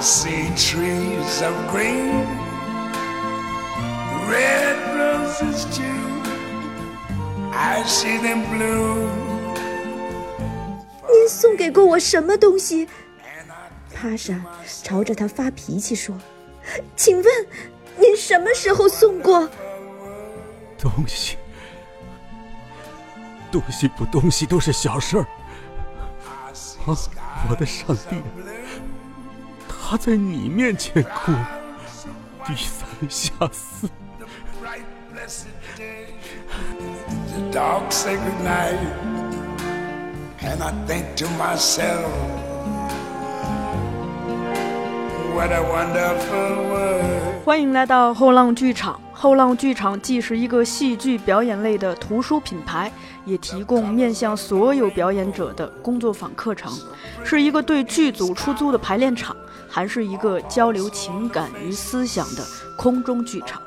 [0.00, 2.24] I see trees of green,
[4.30, 5.84] red roses too.
[7.52, 9.10] I see them bloom.
[11.06, 12.88] 您送给过我什么东西？
[13.94, 14.40] 帕莎
[14.82, 16.16] 朝着他发脾气说
[16.96, 17.26] ：“请问，
[17.98, 19.46] 您什么时候送过
[20.78, 21.36] 东西？
[23.52, 25.26] 东西不东西都是小事儿。
[26.86, 26.96] 啊，
[27.50, 28.22] 我的上帝！
[29.90, 31.32] 他在你面前哭，
[32.46, 33.88] 低三下四。”
[37.34, 38.78] The dogs say goodnight,
[40.40, 42.08] and I think to myself,
[45.34, 47.42] what a wonderful world.
[47.44, 49.00] 欢迎来到后浪剧场。
[49.22, 52.90] 后浪剧场既是一个戏剧表演类的图书品牌，
[53.26, 56.72] 也提供面向所有表演者的工作坊课程，
[57.22, 59.36] 是一个对剧组出租的排练场，
[59.68, 62.42] 还是一个交流情感与思想的
[62.78, 63.60] 空中剧场。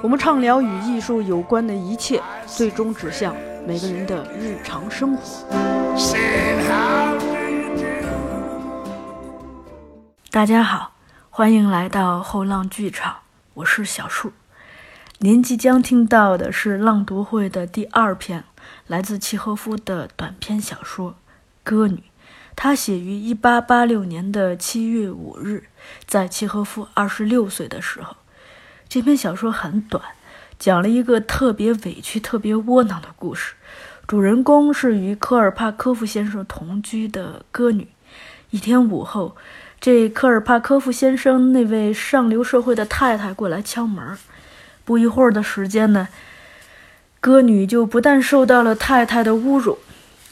[0.00, 3.34] 我们畅聊与艺术有关的一切，最终指向
[3.66, 5.44] 每个人的日常生活。
[10.30, 10.92] 大家好，
[11.30, 13.16] 欢迎来到后浪剧场，
[13.54, 14.30] 我是小树。
[15.22, 18.42] 您即将听到的是朗读会的第二篇，
[18.86, 21.10] 来自契诃夫的短篇小说
[21.62, 21.96] 《歌女》。
[22.56, 25.64] 它写于1886年的7月5日，
[26.06, 28.16] 在契诃夫26岁的时候。
[28.88, 30.02] 这篇小说很短，
[30.58, 33.52] 讲了一个特别委屈、特别窝囊的故事。
[34.06, 37.88] 主人公是与科尔帕科夫先生同居的歌女。
[38.48, 39.36] 一天午后，
[39.78, 44.16] 这科尔帕科夫先生那位上流社会的太太过来敲门。
[44.84, 46.08] 不一会儿的时间呢，
[47.20, 49.78] 歌女就不但受到了太太的侮辱，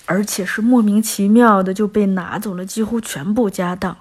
[0.07, 3.97] 而且是莫名其妙的就被拿走了几乎全部家当，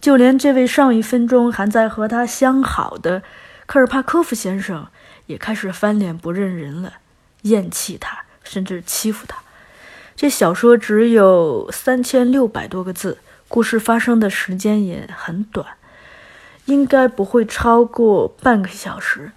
[0.00, 3.22] 就连这位上一分钟还在和她相好的
[3.66, 4.86] 科尔帕科夫先生
[5.26, 6.94] 也开始翻脸不认人了，
[7.42, 9.38] 厌弃他，甚至欺负他。
[10.16, 13.18] 这小说只有三千六百多个字，
[13.48, 15.66] 故事发生的时间也很短，
[16.66, 19.32] 应该不会超过半个小时，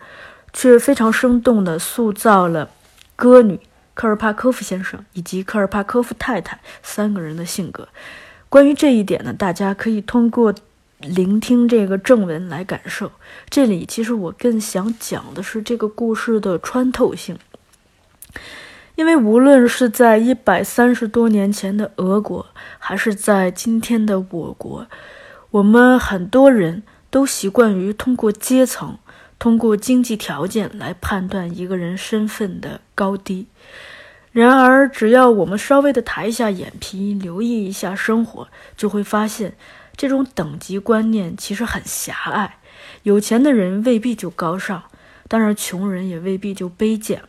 [0.57, 2.71] 却非常生动地塑造了
[3.15, 3.59] 歌女
[3.93, 7.87] 科尔帕科夫先生以及科尔帕科夫太太三个人的性格。
[8.49, 10.51] 关于这一点呢，大家可以通过
[10.99, 13.11] 聆听这个正文来感受。
[13.51, 17.37] 这里其实我更想讲的是这个故事的穿透性。
[18.95, 22.47] 因为无论是在一百三十多年前的俄国，
[22.79, 24.87] 还是在今天的我国，
[25.51, 26.81] 我们很多人
[27.11, 28.97] 都习惯于通过阶层、
[29.39, 33.47] 通过经济条件来判断一个人身份的高低。
[34.31, 39.55] 然而，只要我们稍微的抬一下眼皮，留意一下生活，就会发现
[39.95, 42.57] 这种等级观念其实很狭隘。
[43.03, 44.83] 有钱的人未必就高尚，
[45.27, 47.23] 当然，穷人也未必就卑贱。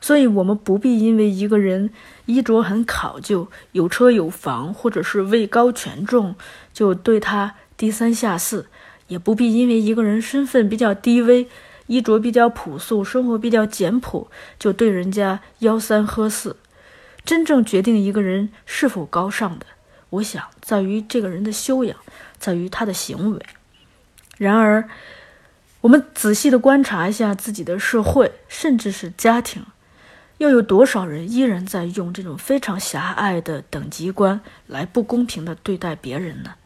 [0.00, 1.90] 所以，我们不必因为一个人
[2.26, 6.36] 衣着很考究、有车有房，或者是位高权重，
[6.72, 8.66] 就对他低三下四；
[9.08, 11.48] 也不必因为一个人身份比较低微、
[11.86, 14.28] 衣着比较朴素、生活比较简朴，
[14.58, 16.56] 就对人家吆三喝四。
[17.24, 19.66] 真正决定一个人是否高尚的，
[20.10, 21.96] 我想在于这个人的修养，
[22.38, 23.40] 在于他的行为。
[24.38, 24.88] 然而，
[25.80, 29.64] 我们仔细的观察一下自己的社会，甚至是家庭。
[30.38, 36.56] 又有多少人依然在用这种非常狭隘的等级观来不公平地对待别人呢？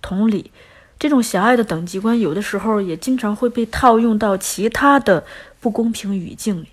[0.00, 0.52] 同理，
[1.02, 5.24] 这种狭隘的等级观有的时候也经常会被套用到其他的
[5.58, 6.68] 不公平语境里，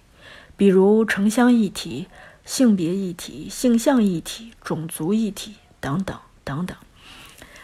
[0.56, 2.06] 比如城乡议题、
[2.46, 6.78] 性别议题、性向议题、种族议题等等等等。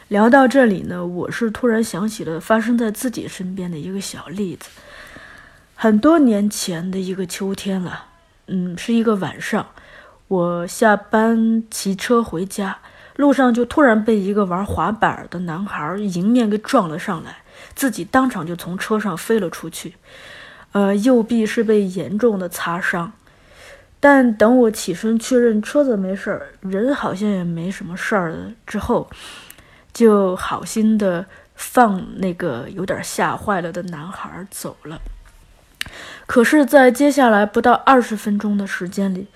[0.08, 4.68] 聊到这里呢，我是突然想起了发生在自己身边的一个小例子，
[5.76, 8.06] 很多年前的一个秋天了。
[8.48, 9.68] 嗯，是一个晚上，
[10.28, 12.80] 我下班骑车回家，
[13.16, 17.38] 路上就突然被一个玩滑板的男孩迎面给撞了上来，
[17.74, 19.96] 自己当场就从车上飞了出去，
[20.74, 23.14] 呃，右臂是被严重的擦伤。
[24.00, 29.10] 但等我起身确认车子没事儿，人好像也没什么事儿了之后，
[29.94, 31.26] 就好心的
[31.56, 35.00] 放那个有点吓坏了的男孩走了。
[36.28, 39.28] 可是，在接下来不到二十分钟的时间里，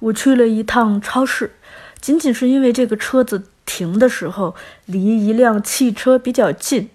[0.00, 1.52] 我去了一趟超市，
[2.00, 4.54] 仅仅是因为这个车子停的时候
[4.86, 6.90] 离一辆汽车比较近。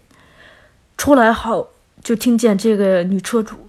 [0.97, 1.71] 出来后，
[2.03, 3.67] 就听见这个女车主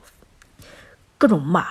[1.18, 1.66] 各种骂，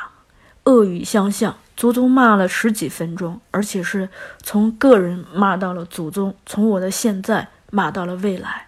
[0.63, 4.09] 恶语相向，足足骂了十几分钟，而且是
[4.41, 8.67] 从个人骂到了祖宗，从我的现在骂到了未来。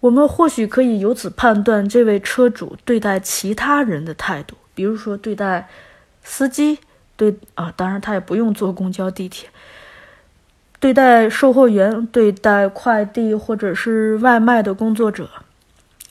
[0.00, 5.68] 我们或许可以由此判断这位车主对待其他人的态度，比如说对待
[6.22, 6.78] 司机，
[7.16, 9.48] 对啊，当然他也不用坐公交、地铁，
[10.80, 15.28] 对待售货员，对待快递或者是外卖的工作者，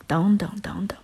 [0.06, 0.98] 等等等等。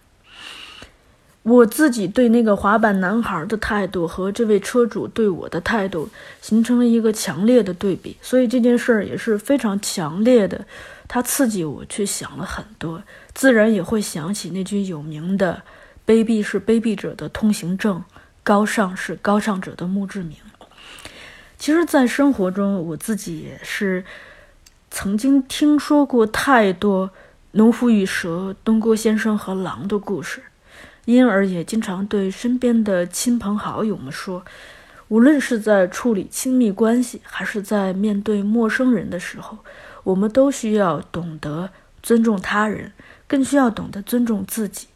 [1.44, 6.10] 我自己对那个滑板男孩的态度和这位车主对我的态度
[6.42, 10.66] 形成了一个强烈的对比，所以这件事儿也是非常强烈的，
[11.08, 15.62] 它刺激我去想了很多，自然也会想起那句有名的
[16.08, 18.02] “卑鄙是卑鄙者的通行证，
[18.42, 20.38] 高尚是高尚者的墓志铭”。
[21.64, 24.04] 其实，在生活中，我自己也是
[24.92, 27.10] 曾经听说过太多
[27.52, 30.44] 农夫与蛇、东郭先生和狼的故事。
[31.06, 34.44] 因而也经常对身边的亲朋好友们说，
[35.08, 39.60] 无论是在处理亲密关系，还是在面对陌生人的时候，
[40.04, 41.70] 我们都需要懂得
[42.02, 42.92] 尊重他人，
[43.26, 44.88] 更需要懂得尊重自己。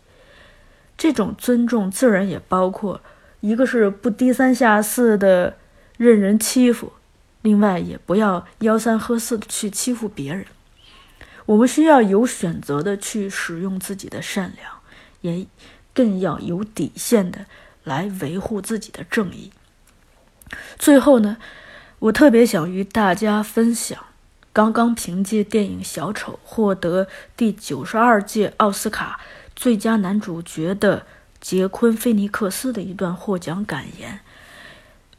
[0.97, 2.99] 这种尊重自然也包括，
[3.39, 5.55] 一个是不低三下四的
[5.97, 6.93] 任人欺负，
[7.41, 10.45] 另外也不要吆三喝四的去欺负别人。
[11.45, 14.71] 我们需要有选择的去使用自己的善良，
[15.21, 15.45] 也。
[15.93, 17.47] 更要有底线的
[17.83, 19.51] 来维护自己的正义。
[20.77, 21.37] 最后呢，
[21.97, 24.05] 我特别想与大家分享
[24.53, 29.19] 刚刚凭借电影《小丑》获得第九十二届奥斯卡
[29.55, 31.07] 最佳男主角的
[31.41, 34.19] 杰昆·菲尼克斯的一段获奖感言。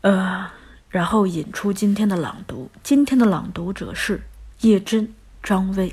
[0.02, 0.48] 呃，
[0.90, 2.70] 然后引出今天的朗读。
[2.82, 4.22] 今天的朗读者是
[4.60, 5.12] 叶真、
[5.42, 5.92] 张卫，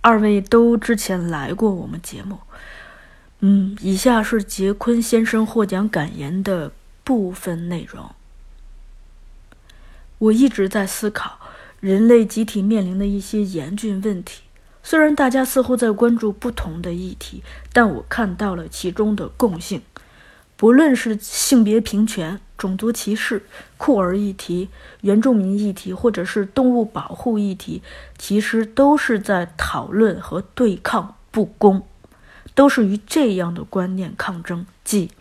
[0.00, 2.38] 二位都之前来过我们节目。
[3.40, 6.72] 嗯，以下是杰昆先生获奖感言的
[7.04, 8.10] 部分内容。
[10.18, 11.38] 我一直在思考
[11.78, 14.42] 人类集体面临的一些严峻问题。
[14.82, 19.82] 虽然大家似乎在关注不同的议题，但我看到了其中的共性。
[20.56, 23.42] 不论是性别平权、种族歧视、
[23.78, 24.68] 酷儿议题、
[25.00, 27.80] 原住民议题，或者是动物保护议题，
[28.18, 31.82] 其实都是在讨论和对抗不公。
[32.54, 35.12] 都是与这样的观念抗争，即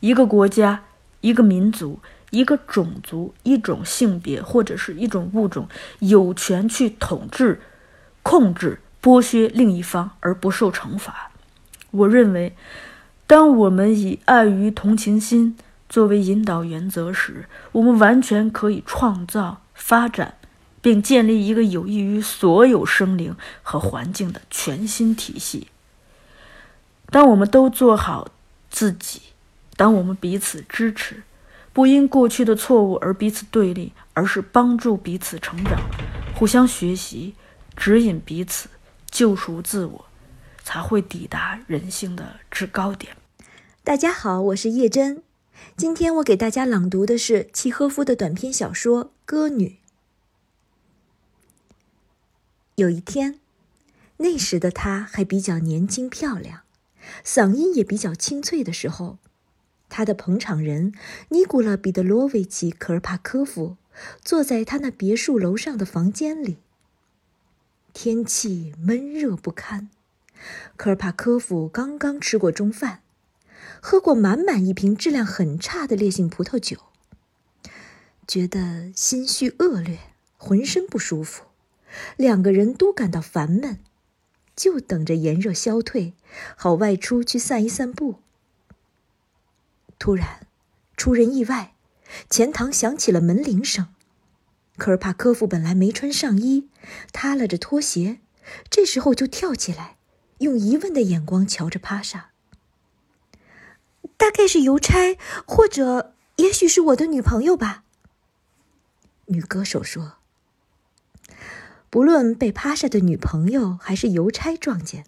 [0.00, 0.82] 一个国家、
[1.20, 1.98] 一个民族、
[2.30, 7.60] 一个种族、一种性别或者是一种物种有权去统治、
[8.22, 11.30] 控制、剥削另一方而不受惩罚。
[11.90, 12.56] 我认为，
[13.26, 15.54] 当我们以爱与同情心
[15.88, 20.36] 作为引导原则时，我们完全可以创造、发展，
[20.80, 25.68] 并建立一个有益于所有生灵和环境的全新体系。
[27.10, 28.28] 当我们都做好
[28.68, 29.22] 自己，
[29.76, 31.22] 当我们彼此支持，
[31.72, 35.78] 不因过去的错误而彼此对立，而是帮助彼此成长，
[36.34, 37.34] 互相学习，
[37.76, 38.68] 指引彼此，
[39.08, 40.06] 救赎自我，
[40.64, 43.16] 才会抵达人性的制高点。
[43.84, 45.22] 大家好，我是叶真，
[45.76, 49.68] 今天我给大家朗读的是契诃夫的短篇小说《歌女》。
[52.76, 53.40] 有一天，
[54.18, 56.62] 那时的她还比较年轻漂亮。
[57.24, 59.18] 嗓音也比较清脆的时候，
[59.88, 60.92] 她的捧场人
[61.28, 63.76] 尼古拉·彼得罗维奇·科尔帕科夫
[64.22, 66.58] 坐在他那别墅楼上的房间里。
[67.94, 69.88] 天气闷热不堪，
[70.76, 73.00] 科尔帕科夫刚刚吃过中饭，
[73.80, 76.78] 喝过满满一瓶质量很差的烈性葡萄酒，
[78.26, 79.98] 觉得心绪恶劣，
[80.36, 81.44] 浑身不舒服，
[82.16, 83.78] 两个人都感到烦闷。
[84.56, 86.14] 就等着炎热消退，
[86.56, 88.20] 好外出去散一散步。
[89.98, 90.46] 突然，
[90.96, 91.74] 出人意外，
[92.30, 93.88] 前堂响起了门铃声。
[94.78, 96.70] 科尔帕科夫本来没穿上衣，
[97.12, 98.20] 耷拉着拖鞋，
[98.70, 99.98] 这时候就跳起来，
[100.38, 102.30] 用疑问的眼光瞧着帕莎。
[104.16, 107.84] 大概是邮差，或者也许是我的女朋友吧。
[109.26, 110.14] 女歌手说。
[111.88, 115.06] 不论被帕莎的女朋友还是邮差撞见，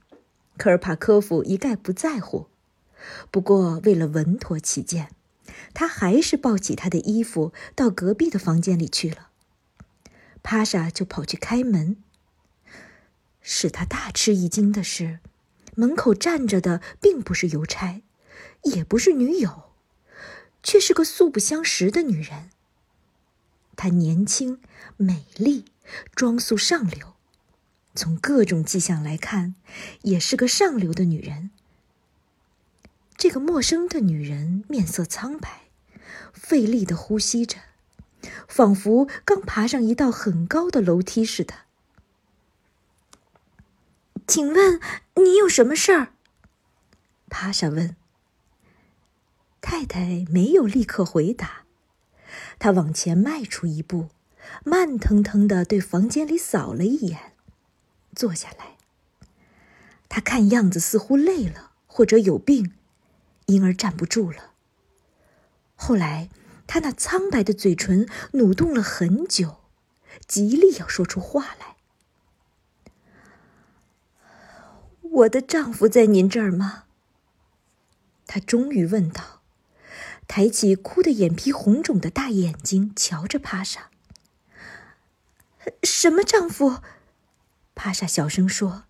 [0.56, 2.46] 科尔帕科夫一概不在乎。
[3.30, 5.10] 不过为了稳妥起见，
[5.74, 9.28] 他还是抱起他的衣服到隔壁的房间里去了。
[10.42, 11.96] 帕莎就跑去开门。
[13.42, 15.18] 使他大吃一惊的是，
[15.74, 18.02] 门口站着的并不是邮差，
[18.64, 19.72] 也不是女友，
[20.62, 22.50] 却是个素不相识的女人。
[23.76, 24.60] 她年轻
[24.96, 25.64] 美丽。
[26.14, 27.14] 装束上流，
[27.94, 29.54] 从各种迹象来看，
[30.02, 31.50] 也是个上流的女人。
[33.16, 35.70] 这个陌生的女人面色苍白，
[36.34, 37.56] 费力的呼吸着，
[38.46, 41.54] 仿佛刚爬上一道很高的楼梯似的。
[44.26, 44.78] 请问
[45.14, 46.12] 你有什么事儿？
[47.30, 47.96] 帕莎问。
[49.60, 51.64] 太太没有立刻回答，
[52.58, 54.08] 她往前迈出一步，
[54.64, 57.32] 慢腾腾的对房间里扫了一眼，
[58.14, 58.76] 坐下来。
[60.08, 62.72] 她看样子似乎累了，或者有病，
[63.46, 64.52] 因而站不住了。
[65.76, 66.30] 后来，
[66.66, 69.58] 她那苍白的嘴唇努动了很久，
[70.26, 71.76] 极力要说出话来。
[75.02, 76.84] 我的丈夫在您这儿吗？
[78.26, 79.37] 她终于问道，
[80.28, 83.90] 抬起哭得眼皮红肿的大眼睛瞧着帕莎。
[85.82, 86.80] 什么丈夫？
[87.74, 88.84] 帕莎小声说，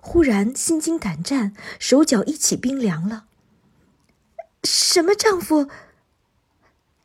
[0.00, 3.26] 忽然心惊胆战，手脚一起冰凉了。
[4.62, 5.68] 什么丈夫？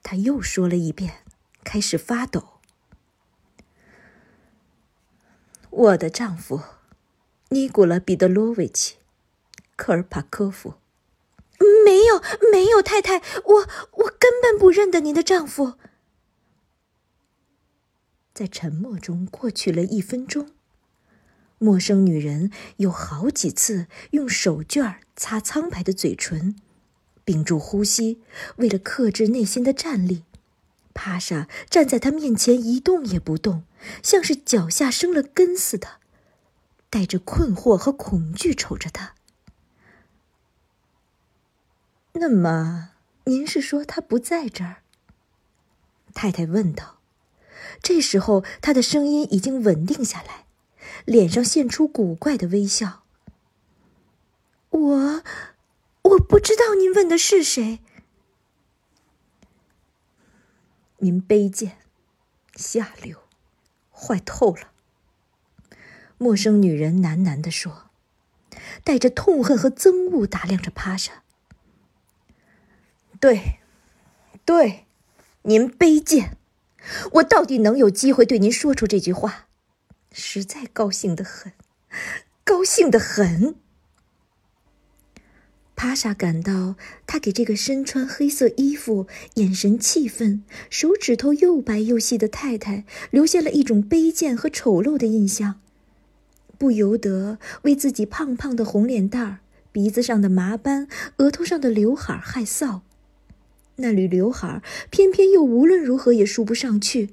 [0.04, 1.24] 他又说了一遍，
[1.64, 2.60] 开始发抖。
[5.70, 6.62] 我的丈夫。
[7.50, 8.96] 尼古拉·彼得罗维奇·
[9.76, 10.76] 科尔帕科夫，
[11.86, 15.74] 没有，没有，太太，我我根本不认得您的丈夫。
[18.34, 20.52] 在沉默中过去了一分钟，
[21.58, 26.56] 陌生女人有好几次用手绢擦苍白的嘴唇，
[27.24, 28.22] 屏住呼吸，
[28.56, 30.24] 为了克制内心的战栗。
[30.94, 33.64] 帕莎站在他面前一动也不动，
[34.02, 36.00] 像是脚下生了根似的。
[36.90, 39.16] 带着困惑和恐惧瞅着他。
[42.14, 42.92] 那么，
[43.26, 44.84] 您是说他不在这儿？
[46.14, 47.00] 太太问道。
[47.82, 50.46] 这时候，他的声音已经稳定下来，
[51.06, 53.04] 脸上现出古怪的微笑。
[54.70, 55.24] 我，
[56.04, 57.80] 我不知道您问的是谁。
[60.98, 61.78] 您卑贱、
[62.56, 63.18] 下流、
[63.92, 64.72] 坏透了。
[66.18, 67.90] 陌生女人喃喃地说，
[68.84, 71.24] 带着痛恨和憎恶打量着帕莎。
[73.22, 73.60] 对，
[74.44, 74.86] 对，
[75.44, 76.38] 您卑贱！
[77.14, 79.46] 我到底能有机会对您说出这句话，
[80.12, 81.54] 实在高兴的很，
[82.44, 83.54] 高兴的很。
[85.76, 86.76] 帕莎感到，
[87.06, 95.62] 他给这个身穿黑色衣服、眼神气愤、手指头又白又细的太太留下了一种卑贱和丑陋的印象。
[96.58, 99.40] 不由得为自己胖胖的红脸蛋儿、
[99.72, 100.88] 鼻子上的麻斑、
[101.18, 102.82] 额头上的刘海害臊。
[103.78, 107.10] 那缕刘海偏偏又无论如何也梳不上去。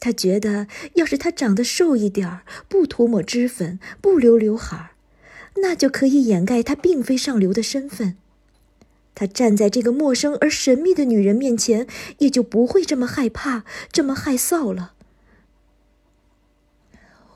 [0.00, 4.90] 他觉得，要是他长得瘦一点儿，不涂抹脂粉，不留刘海儿
[5.56, 8.16] 那就可以掩盖他并非上流的身份。
[9.16, 11.88] 他站在这个陌生而神秘的女人面前，
[12.18, 14.92] 也就不会这么害怕，这么害臊了。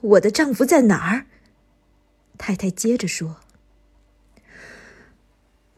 [0.01, 1.27] 我的丈夫在哪儿？
[2.39, 3.39] 太太接着说：“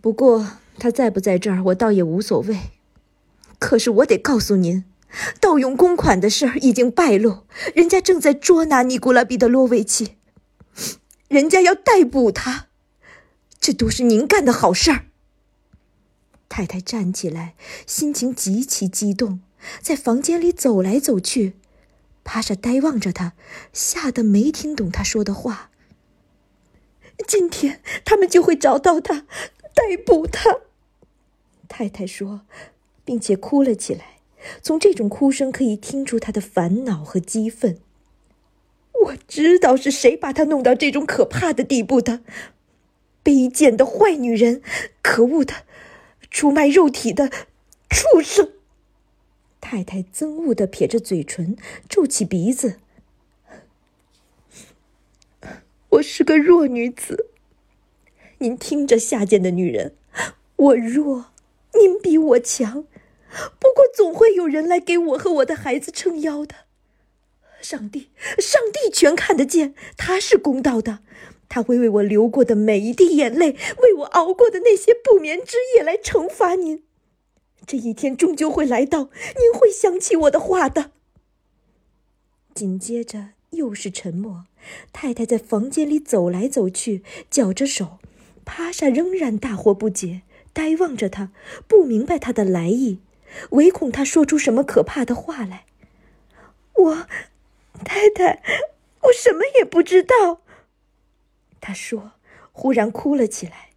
[0.03, 2.59] 不过他在不在这儿，我倒也无所谓。
[3.59, 4.85] 可是我得告诉您，
[5.41, 10.17] 盗用公款的事儿已经败露，人家正在捉拿尼古拉·彼得洛维奇，
[11.29, 12.67] 人家要逮捕他。
[13.61, 15.07] 这都是您干的好事儿。”
[16.51, 17.55] 太太站起来，
[17.87, 19.41] 心情极其激动，
[19.81, 21.55] 在房间里走来走去。
[22.23, 23.33] 帕莎呆望着他，
[23.73, 25.71] 吓得没听懂他说的话。
[27.27, 29.27] 今天他们就会找到他，
[29.75, 30.61] 逮捕他。
[31.77, 32.43] 太太说，
[33.05, 34.21] 并且哭了起来。
[34.63, 37.81] 从这种哭声可以听出她的烦恼和激愤。
[39.07, 42.21] 我知道是谁把她弄到这种可怕的地步的，
[43.25, 44.63] 卑贱的坏女人，
[45.03, 45.65] 可恶的，
[46.31, 47.29] 出卖肉体的
[47.91, 48.53] 畜生。
[49.61, 51.57] 太太憎恶的撇着嘴唇，
[51.89, 52.77] 皱起鼻子。
[55.89, 57.31] 我是个弱女子，
[58.39, 59.97] 您听着，下贱的女人，
[60.55, 61.33] 我弱，
[61.79, 62.87] 您比我强，
[63.59, 66.55] 不过总会有人来给我和我的孩子撑腰的。
[67.61, 71.01] 上帝，上帝全看得见，他是公道的，
[71.49, 76.85] 他会为我流过的每一滴眼泪，为我熬过的那些不眠之夜来惩罚您。
[77.67, 80.91] 这一天终究会来到，您会想起我的话的。
[82.55, 84.45] 紧接着又是沉默，
[84.93, 87.99] 太太在房间里走来走去，绞着手。
[88.45, 90.21] 帕莎仍然大惑不解，
[90.55, 91.31] 呆望着他，
[91.69, 93.01] 不明白他的来意，
[93.51, 95.67] 唯恐他说出什么可怕的话来。
[96.77, 97.07] 我，
[97.85, 98.43] 太太，
[99.03, 100.41] 我什么也不知道。
[101.61, 102.13] 他说，
[102.53, 103.71] 忽然哭了起来。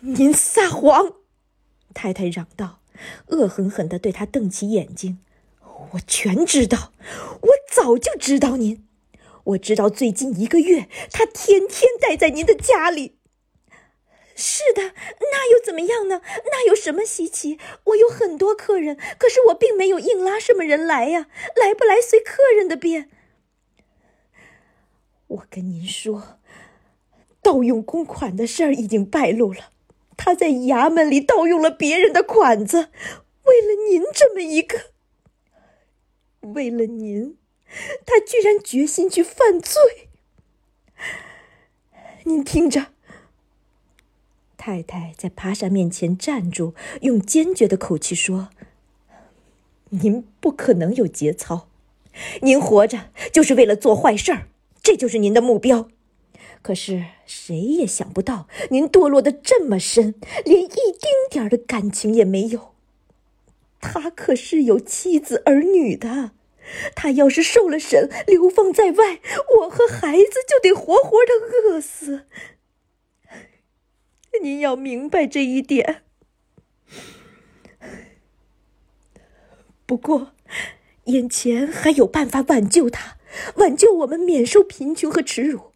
[0.00, 1.12] 您撒谎！
[1.94, 2.80] 太太嚷道，
[3.28, 5.18] 恶狠狠地对他瞪起眼睛
[5.92, 6.92] ：“我全知道，
[7.40, 8.86] 我早就知道您。
[9.44, 13.16] 我知道最近一个月他天天待在您的家里。
[14.44, 16.20] 是的，那又怎么样呢？
[16.46, 17.60] 那有什么稀奇？
[17.84, 23.08] 我有很多客人，可是我并没有硬拉什么人来呀，来不来随客人的便。
[25.28, 26.40] 我跟您说，
[27.40, 29.70] 盗用公款的事儿已经败露了，
[30.16, 32.88] 他在衙门里盗用了别人的款子，
[33.44, 34.90] 为了您这么一个，
[36.40, 37.38] 为了您。
[38.04, 40.10] 他居然决心去犯罪！
[42.24, 42.88] 您听着，
[44.64, 48.50] 太太在帕莎面前站住，用坚决的口气说
[49.90, 51.66] ：“您不可能有节操，
[52.42, 54.46] 您活着就是为了做坏事儿，
[54.80, 55.88] 这就是您的目标。
[56.62, 60.14] 可是谁也想不到，您堕落的这么深，
[60.44, 62.72] 连一丁点儿的感情也没有。
[63.80, 66.30] 他可是有妻子儿女的。”
[66.94, 69.20] 他要是受了审，流放在外，
[69.58, 71.32] 我和孩子就得活活的
[71.68, 72.26] 饿死。
[74.40, 76.02] 您要明白这一点。
[79.84, 80.32] 不过，
[81.04, 83.18] 眼前还有办法挽救他，
[83.56, 85.72] 挽救我们免受贫穷和耻辱。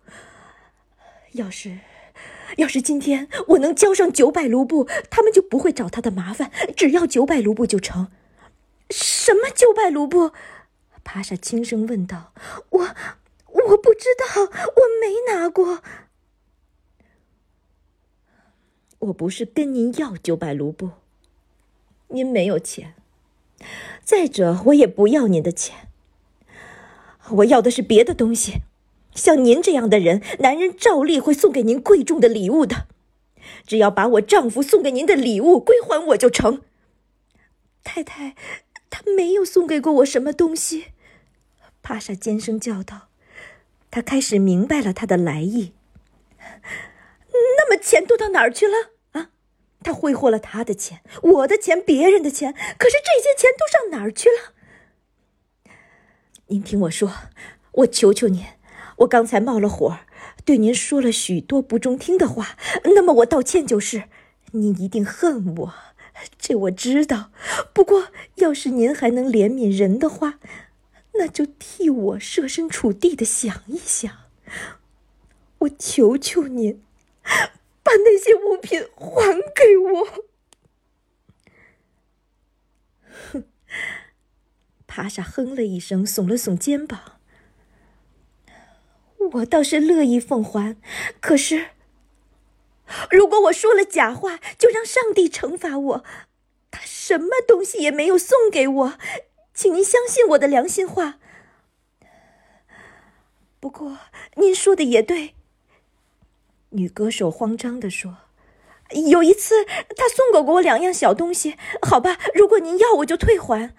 [1.32, 1.80] 要是，
[2.56, 6.50] 要是今天我能交上九百卢布，他们就不会找他的麻烦。
[6.74, 8.10] 只要九百卢布就成。
[8.90, 10.32] 什么九百卢布？
[11.04, 12.32] 帕莎轻声问道
[12.70, 15.82] ：“我，我不知道，我没拿过。
[19.06, 20.90] 我不是跟您要九百卢布，
[22.08, 22.94] 您没有钱。
[24.02, 25.88] 再者，我也不要您的钱。
[27.30, 28.62] 我要的是别的东西。
[29.14, 32.86] 像您这样的人，男人照例会送给您贵重的礼物的。
[33.66, 36.62] 只要把我丈夫送给您的礼物归还我就成。
[37.84, 38.34] 太太，
[38.90, 40.86] 他没有送给过我什么东西。”
[41.82, 43.08] 帕莎尖声叫道
[43.90, 45.72] ：“他开始明白了他的来意。
[47.30, 48.95] 那么钱都到哪儿去了？
[49.86, 52.52] 他挥霍了他的钱，我的钱，别人的钱。
[52.52, 55.70] 可是这些钱都上哪儿去了？
[56.48, 57.12] 您听我说，
[57.70, 58.44] 我求求您，
[58.96, 60.00] 我刚才冒了火，
[60.44, 62.58] 对您说了许多不中听的话。
[62.82, 64.04] 那么我道歉就是。
[64.52, 65.74] 您一定恨我，
[66.36, 67.30] 这我知道。
[67.72, 70.40] 不过要是您还能怜悯人的话。”
[71.18, 74.12] 那就替我设身处地的想一想，
[75.60, 76.82] 我求求您，
[77.86, 80.24] 把那些物品还给我。
[83.30, 83.44] 哼，
[84.88, 87.20] 帕莎哼了一声，耸了耸肩膀。
[89.34, 90.76] 我倒是乐意奉还，
[91.20, 91.70] 可是，
[93.10, 96.04] 如果我说了假话，就让上帝惩罚我。
[96.72, 98.98] 他什么东西也没有送给我。
[99.54, 101.20] 请您相信我的良心话。
[103.60, 103.98] 不过
[104.34, 105.34] 您说的也对。
[106.76, 108.18] 女歌手慌张地说
[109.10, 113.74] ：“有一次他送给过我两样小东西，好吧，如果您要，我就退还。”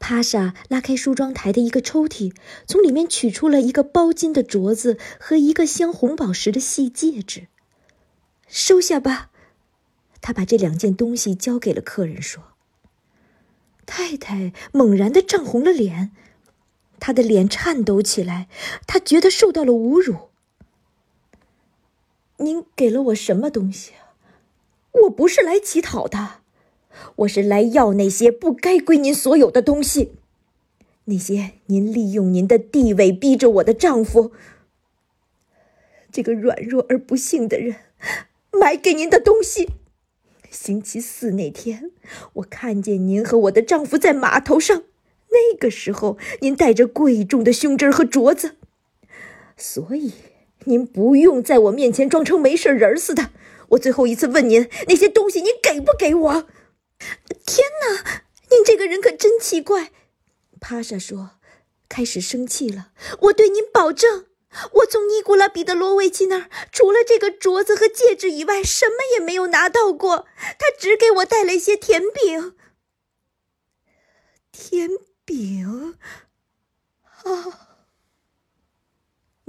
[0.00, 2.34] 帕莎拉开梳妆台的一个抽屉，
[2.66, 7.46] 从里面取出了一个包金的镯子和一个镶红宝石的细戒指。
[8.48, 9.30] 收下吧，
[10.20, 12.42] 他把这两件东西交给了客人，说。
[13.86, 16.10] 太太猛然的涨红了脸，
[16.98, 18.48] 她的脸颤抖起来，
[18.86, 20.31] 她觉得受到了侮辱。
[22.42, 24.14] 您给了我什么东西啊？
[25.04, 26.40] 我不是来乞讨的，
[27.16, 30.12] 我是来要那些不该归您所有的东西，
[31.06, 34.32] 那些您利用您的地位逼着我的丈夫，
[36.10, 37.76] 这个软弱而不幸的人，
[38.52, 39.70] 买给您的东西。
[40.50, 41.90] 星期四那天，
[42.34, 44.82] 我看见您和我的丈夫在码头上。
[45.30, 48.56] 那个时候，您带着贵重的胸针和镯子，
[49.56, 50.12] 所以
[50.66, 53.30] 您不用在我面前装成没事人似的。
[53.70, 56.46] 我最后一次问您，那些东西您给不给我？
[57.46, 59.90] 天哪，您这个人可真奇怪！
[60.60, 61.32] 帕莎说，
[61.88, 62.92] 开始生气了。
[63.22, 64.26] 我对您保证。
[64.72, 70.26] 我从尼古拉彼得罗维奇那儿，除了这个镯子和戒指以外，什么也没有拿到过。
[70.58, 72.54] 他只给我带了一些甜饼。
[74.52, 74.90] 甜
[75.24, 75.96] 饼？
[77.24, 77.61] 啊！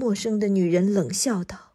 [0.03, 1.71] 陌生的女人冷笑道：“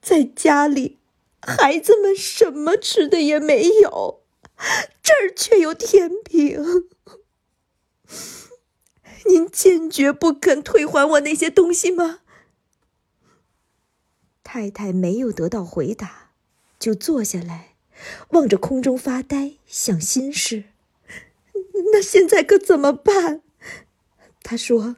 [0.00, 0.96] 在家里，
[1.42, 4.22] 孩子们什么吃的也没有，
[5.02, 6.88] 这儿却有甜饼。”
[9.28, 12.20] 您坚决不肯退还我那些东西吗？
[14.42, 16.30] 太太没有得到回答，
[16.78, 17.74] 就坐下来，
[18.30, 20.64] 望着空中发呆，想心事。
[21.92, 23.42] 那现在可怎么办？
[24.42, 24.96] 他说：“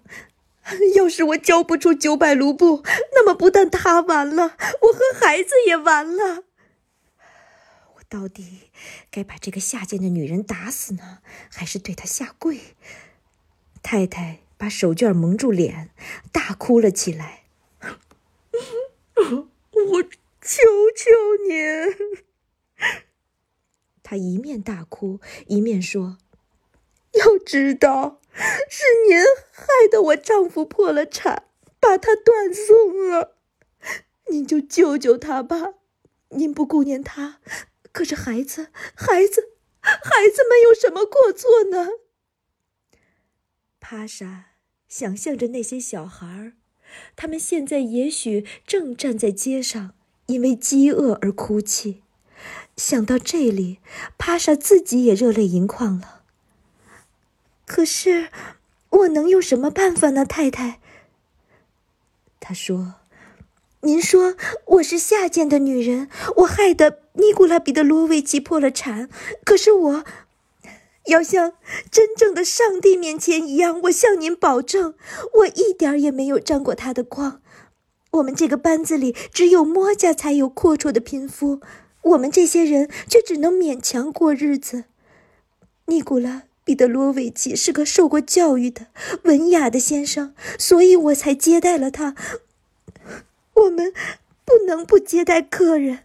[0.96, 6.44] 要是我交不出九百卢布，那么不但他完了，我和孩子也完了。
[7.96, 8.70] 我到底
[9.10, 11.18] 该把这个下贱的女人打死呢，
[11.52, 12.60] 还是对她下跪？”
[13.82, 15.90] 太太把手绢蒙住脸，
[16.32, 17.44] 大哭了起来。
[19.16, 20.02] 我
[20.40, 20.62] 求
[20.96, 21.10] 求
[21.46, 22.16] 您！
[24.02, 26.16] 她一面大哭，一面说
[27.24, 28.20] ：“要知道。”
[28.68, 29.16] 是您
[29.52, 31.44] 害得我丈夫破了产，
[31.78, 33.36] 把他断送了，
[34.28, 35.74] 您就救救他吧。
[36.30, 37.38] 您不顾念他，
[37.92, 41.90] 可是孩子，孩子，孩子们有什么过错呢？
[43.78, 44.46] 帕莎
[44.88, 46.54] 想象着那些小孩儿，
[47.14, 49.94] 他们现在也许正站在街上，
[50.26, 52.02] 因为饥饿而哭泣。
[52.76, 53.78] 想到这里，
[54.18, 56.23] 帕莎自己也热泪盈眶了。
[57.66, 58.28] 可是，
[58.90, 60.80] 我能有什么办法呢，太太？
[62.38, 62.96] 他说
[63.80, 69.08] ：“您说我是下贱的女人，我害得尼古拉彼得罗维奇破了产。
[69.44, 70.04] 可是我，
[71.06, 71.54] 要像
[71.90, 74.94] 真正的上帝面前一样，我向您保证，
[75.32, 77.40] 我一点也没有沾过他的光。
[78.12, 81.60] 我们这个班子里只有莫家才有阔绰的贫夫，
[82.02, 84.84] 我们这些人却只能勉强过日子。
[85.86, 88.86] 尼古拉。”彼得罗维奇是个受过教育的
[89.24, 92.14] 文雅的先生，所以我才接待了他。
[93.54, 93.92] 我们
[94.44, 96.00] 不能不接待客人。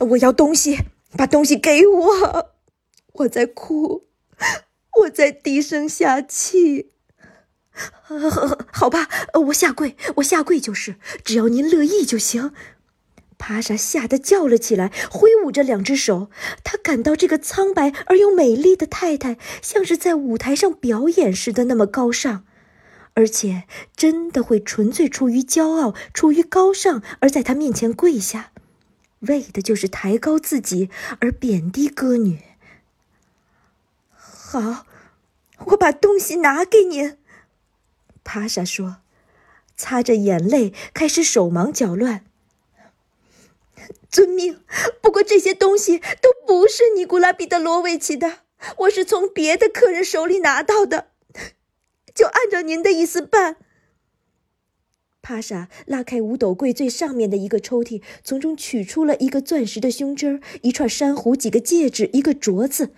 [0.00, 0.78] 我要东西，
[1.16, 2.50] 把东西给我！
[3.12, 4.06] 我在哭，
[5.02, 6.90] 我在低声下气。
[8.72, 9.08] 好吧，
[9.46, 12.52] 我下跪，我下跪就是，只要您乐意就行。
[13.38, 16.30] 帕莎吓得叫了起来，挥舞着两只手。
[16.62, 22.44] 她感到这个苍白而又美丽的太太，像是在舞台上表演似的那么高尚，
[23.14, 28.52] 而且真的会纯粹出于骄傲、出于高尚而在她面前跪下，
[29.20, 30.88] 为的就是抬高自己
[31.20, 32.40] 而贬低歌女。
[34.12, 34.86] 好，
[35.66, 37.18] 我把东西拿给您。”
[38.24, 38.98] 帕莎说，
[39.76, 42.24] 擦着眼泪，开始手忙脚乱。
[44.10, 44.60] 遵命。
[45.00, 48.40] 不过这些东西都不是尼古拉彼得罗维奇的，
[48.78, 51.08] 我是从别的客人手里拿到的。
[52.14, 53.56] 就按照您的意思办。
[55.20, 62.90] 帕莎拉开五斗柜最上面的一个抽屉，从中取出了一个钻石的胸针、一串珊瑚、几个戒指、一个镯子。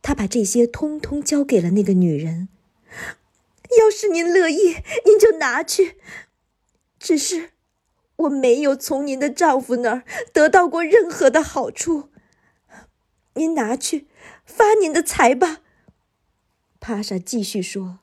[0.00, 2.48] 他把这些通通交给了那个女人。
[3.78, 5.96] 要是您乐意，您就拿去。
[6.98, 7.50] 只是。
[8.16, 12.08] 我没有从您的丈夫那儿得到过任何的好处，
[13.34, 14.06] 您拿去
[14.44, 15.58] 发您的财吧。
[16.80, 17.98] 帕莎继续说：“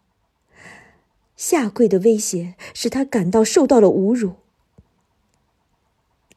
[1.35, 4.35] 下跪的威胁使他感到受到了侮辱。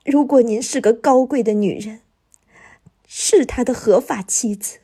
[0.04, 2.00] 如果您是个高贵的女人，
[3.06, 4.78] 是他的合法妻子，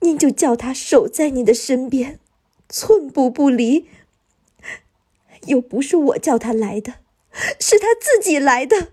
[0.00, 2.18] 您就叫他守在你的身边，
[2.68, 3.86] 寸步不离。
[5.46, 6.94] 又不是我叫他来的。”
[7.58, 8.92] 是他自己来的。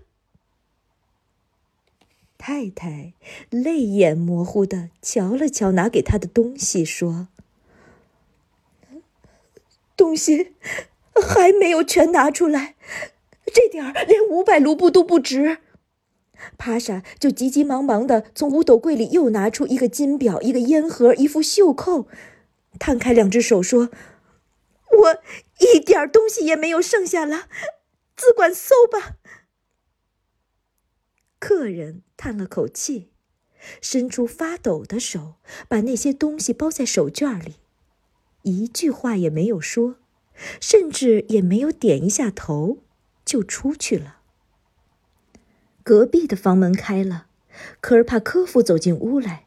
[2.38, 3.12] 太太
[3.50, 7.28] 泪眼模糊的瞧了瞧拿给他的东西，说
[9.94, 10.54] ：“东西
[11.14, 12.76] 还没有全拿出来，
[13.52, 15.58] 这点儿连五百卢布都不值。”
[16.56, 22.08] 帕莎就急急忙忙的从五斗柜里又拿出一个金表、一个烟盒、一副袖扣，
[22.78, 23.90] 摊开两只手说
[24.90, 25.22] ：“我
[25.58, 27.48] 一点东西也没有剩下了。”
[28.20, 29.16] 自管搜吧。
[31.38, 33.08] 客人叹了口气，
[33.80, 35.36] 伸出发抖的手，
[35.68, 37.54] 把那些东西包在手绢里，
[38.42, 39.96] 一句话也没有说，
[40.60, 42.82] 甚至也没有点一下头，
[43.24, 44.18] 就出去了。
[45.82, 47.28] 隔壁的房门开了，
[47.80, 49.46] 科尔帕科夫走进屋来，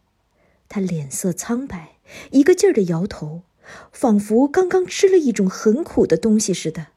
[0.67, 1.99] 他脸色苍白，
[2.31, 3.43] 一个劲儿的摇头，
[3.91, 6.87] 仿佛刚刚吃了一种很苦的东西似的。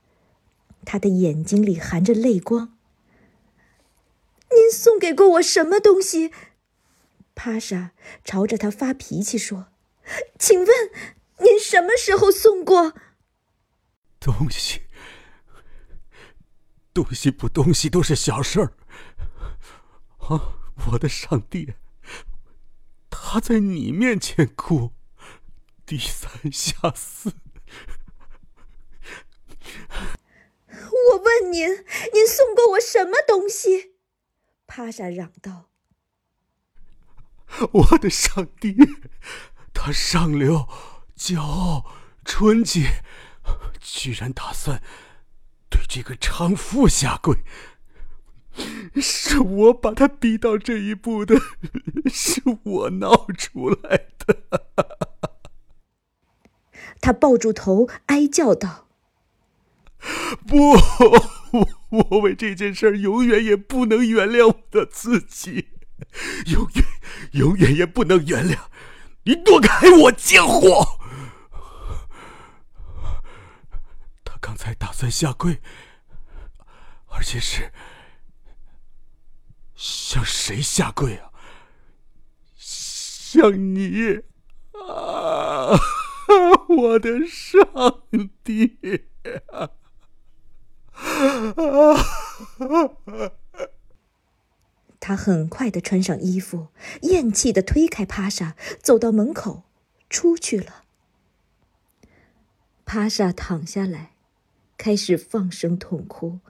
[0.86, 2.78] 他的眼睛里含着泪光。
[4.50, 6.32] 您送给过我什么东西？
[7.34, 7.90] 帕莎
[8.24, 9.66] 朝着他发脾气说
[10.38, 10.68] ：“请问，
[11.40, 12.94] 您什么时候送过
[14.18, 14.82] 东西？
[16.94, 18.72] 东西不东西都是小事儿。
[20.18, 20.56] 啊，
[20.92, 21.74] 我的上帝！
[23.10, 24.92] 他在你面前哭，
[25.84, 27.34] 低三下四。”
[31.12, 31.68] 我问您，
[32.12, 33.94] 您送过我什么东西？
[34.66, 35.70] 帕莎嚷道
[37.72, 38.76] ：“我的上帝，
[39.72, 40.68] 他上流
[41.16, 41.86] 骄傲、
[42.24, 43.04] 纯洁，
[43.80, 44.82] 居然打算
[45.70, 47.36] 对这个娼妇下跪。
[49.00, 51.36] 是我把他逼到这一步的，
[52.10, 54.66] 是我闹出来的。
[57.00, 58.85] 他抱住头，哀叫道
[60.46, 60.72] ：“不，
[61.90, 65.68] 我为这件事永远也不能原谅我的自己，
[66.46, 66.84] 永远，
[67.32, 68.58] 永远也不能原谅
[69.24, 70.98] 你躲开我，贱货！
[74.24, 75.60] 他刚才打算下跪，
[77.06, 77.72] 而且是……”
[79.78, 81.30] 向谁下跪啊？
[82.56, 84.22] 向你
[84.72, 85.76] 啊，
[86.68, 87.60] 我的上
[88.42, 88.78] 帝！
[95.00, 96.66] 他很快的穿上衣服，
[97.02, 99.62] 厌弃的推开帕莎，走到门口，
[100.10, 100.82] 出去了。
[102.84, 104.14] 帕莎躺下来，
[104.76, 106.40] 开始放声痛哭。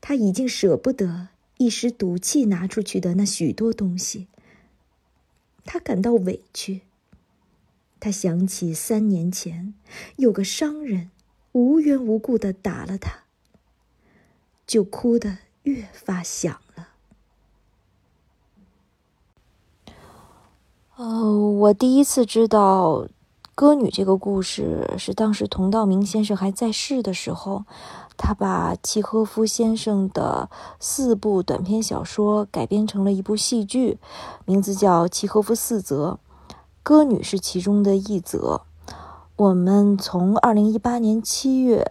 [0.00, 1.28] 他已经舍不得。
[1.58, 4.26] 一时赌气拿出去的那许多东西，
[5.64, 6.80] 他感到委屈。
[8.00, 9.72] 他想起三年前
[10.16, 11.11] 有个商人
[11.52, 13.24] 无缘无故的打了他，
[14.66, 16.88] 就哭得越发响了。
[20.96, 23.06] 哦，我第一次知道
[23.54, 27.64] 歌女这个故事，是当时佟道明先生还在世的时候。
[28.14, 33.98] 他把契诃夫先生的四部短篇小说改编成了一部戏剧，
[34.44, 36.20] 名字叫《契诃夫四则》，
[36.82, 38.62] 歌女是其中的一则。
[39.36, 41.90] 我们从二零一八年七月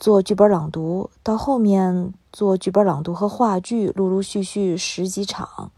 [0.00, 5.70] 做剧本朗读，到后面做剧本朗读和话剧，陆陆续续十几场。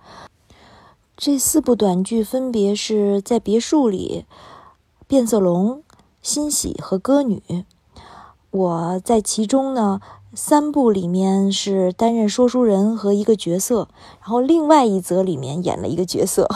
[1.15, 4.25] 这四部短剧分别是在别墅里、
[5.07, 5.83] 变色龙、
[6.23, 7.67] 欣喜和歌女。
[8.51, 10.01] 我在其中呢，
[10.35, 13.89] 三部里面是担任说书人和一个角色，
[14.21, 16.49] 然后另外一则里面演了一个角色。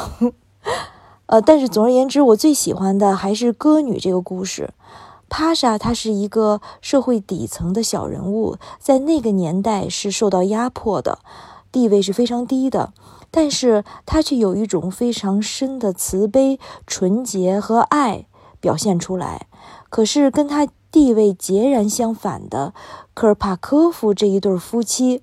[1.27, 4.71] 呃，但是总而言之，我最喜欢的还是歌女这个故事。
[5.29, 11.19] 帕莎她是一个社会底层的小人物，在那个年代是受到压迫的，
[11.71, 12.93] 地位是非常低的，
[13.31, 18.27] 但是她却有一种非常深的慈悲、纯洁和爱
[18.61, 19.47] 表现出来。
[19.91, 20.69] 可是跟她。
[20.93, 22.73] 地位截然相反的
[23.13, 25.23] 科尔帕科夫这一对夫妻，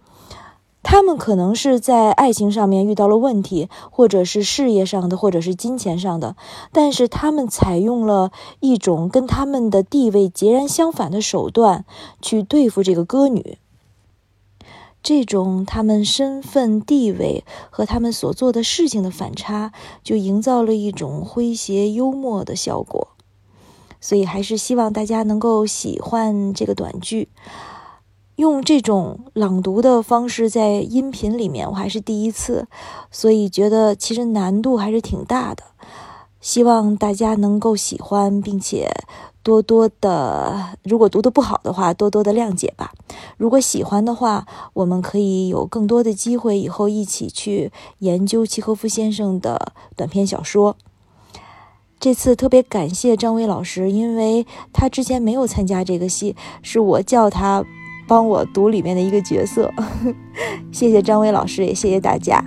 [0.83, 6.35] 他们可能是在爱情上面遇到了问题，或者是事业上的，或者是金钱上的，
[6.71, 11.85] 但是他们采用了一种跟他们的地位截然相反的手段
[12.21, 13.57] 去对付这个歌女。
[15.01, 23.09] 这种他们身份地位和他们所做的事情的反差，就营造了一种诙谐幽默的效果。
[23.99, 27.29] 所以还是希望大家能够喜欢这个短剧，
[28.35, 32.67] 用这种朗读的方式在音频里面，我还是第一次，
[33.11, 35.63] 所以觉得其实难度还是挺大的。
[36.41, 38.89] 希望大家能够喜欢，并且
[39.43, 42.91] 多多的，如果读的不好的话，多多的谅解吧。
[43.37, 50.75] 如果喜欢的话，我们可以有更多的机会，以后一起去研究契诃夫先生的短篇小说。
[51.97, 57.63] 这次特别感谢张伟老师，因为他之前没有参加这个戏，是我叫他
[58.07, 59.71] 帮我读里面的一个角色。
[60.71, 62.43] 谢谢张威老师，也谢谢大家。